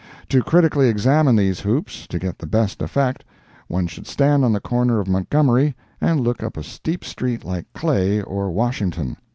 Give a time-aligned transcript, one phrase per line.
[0.29, 5.07] To critically examine these hoops—to get the best effect—one should stand on the corner of
[5.07, 9.17] Montgomery and look up a steep street like Clay or Washington.